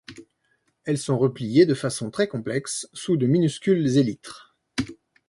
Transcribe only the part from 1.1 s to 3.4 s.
repliées de façon très complexe sous de